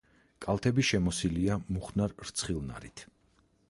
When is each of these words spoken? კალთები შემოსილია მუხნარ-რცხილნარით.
კალთები 0.45 0.85
შემოსილია 0.89 1.59
მუხნარ-რცხილნარით. 1.77 3.09